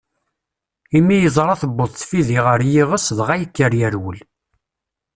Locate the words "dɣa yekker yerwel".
3.17-4.19